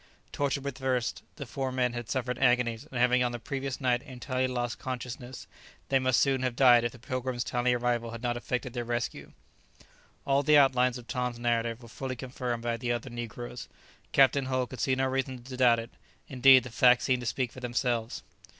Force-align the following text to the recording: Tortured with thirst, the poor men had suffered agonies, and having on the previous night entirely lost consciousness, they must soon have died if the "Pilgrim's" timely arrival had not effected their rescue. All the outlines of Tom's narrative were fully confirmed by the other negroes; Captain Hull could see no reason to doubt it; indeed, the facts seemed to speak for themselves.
Tortured 0.31 0.63
with 0.63 0.79
thirst, 0.79 1.21
the 1.35 1.45
poor 1.45 1.71
men 1.71 1.93
had 1.93 2.09
suffered 2.09 2.39
agonies, 2.39 2.87
and 2.89 2.99
having 2.99 3.21
on 3.23 3.33
the 3.33 3.37
previous 3.37 3.79
night 3.79 4.01
entirely 4.01 4.47
lost 4.47 4.79
consciousness, 4.79 5.45
they 5.89 5.99
must 5.99 6.19
soon 6.19 6.41
have 6.41 6.55
died 6.55 6.83
if 6.83 6.91
the 6.91 6.97
"Pilgrim's" 6.97 7.43
timely 7.43 7.73
arrival 7.73 8.09
had 8.09 8.23
not 8.23 8.35
effected 8.35 8.73
their 8.73 8.83
rescue. 8.83 9.31
All 10.25 10.41
the 10.41 10.57
outlines 10.57 10.97
of 10.97 11.05
Tom's 11.07 11.37
narrative 11.37 11.83
were 11.83 11.87
fully 11.87 12.15
confirmed 12.15 12.63
by 12.63 12.77
the 12.77 12.91
other 12.91 13.11
negroes; 13.11 13.69
Captain 14.11 14.45
Hull 14.45 14.65
could 14.65 14.79
see 14.79 14.95
no 14.95 15.05
reason 15.05 15.43
to 15.43 15.55
doubt 15.55 15.77
it; 15.77 15.91
indeed, 16.27 16.63
the 16.63 16.71
facts 16.71 17.03
seemed 17.03 17.19
to 17.21 17.27
speak 17.27 17.51
for 17.51 17.59
themselves. 17.59 18.23